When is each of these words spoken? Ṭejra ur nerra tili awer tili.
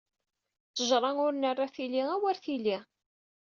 Ṭejra 0.75 1.11
ur 1.25 1.33
nerra 1.35 1.65
tili 1.73 2.03
awer 2.15 2.37
tili. 2.43 2.77